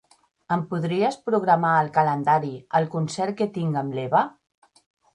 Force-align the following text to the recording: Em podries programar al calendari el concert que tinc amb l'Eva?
Em 0.53 0.63
podries 0.71 1.19
programar 1.27 1.75
al 1.83 1.93
calendari 1.99 2.51
el 2.81 2.91
concert 2.97 3.41
que 3.43 3.51
tinc 3.61 3.81
amb 3.87 3.99
l'Eva? 4.01 4.29